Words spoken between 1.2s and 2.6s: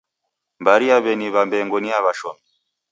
Wambengo ni ya w'ashomi